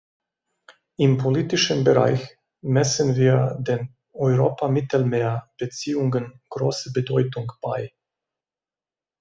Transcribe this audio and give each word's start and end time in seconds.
Im 0.97 1.19
politischen 1.19 1.83
Bereich 1.83 2.35
messen 2.63 3.15
wir 3.17 3.55
den 3.59 3.95
Europa-Mittelmeer-Beziehungen 4.13 6.41
große 6.49 6.91
Bedeutung 6.91 7.51
bei. 7.61 7.93